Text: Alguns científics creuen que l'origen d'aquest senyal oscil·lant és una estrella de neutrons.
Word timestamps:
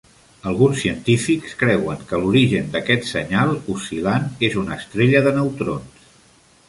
Alguns 0.51 0.79
científics 0.83 1.51
creuen 1.59 2.01
que 2.11 2.19
l'origen 2.23 2.73
d'aquest 2.77 3.07
senyal 3.11 3.53
oscil·lant 3.75 4.27
és 4.49 4.57
una 4.63 4.79
estrella 4.81 5.23
de 5.29 5.35
neutrons. 5.41 6.11